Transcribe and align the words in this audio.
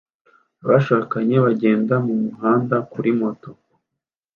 abashakanye 0.63 1.35
bagenda 1.45 1.93
mumuhanda 2.05 2.75
kuri 2.91 3.09
moto 3.19 3.49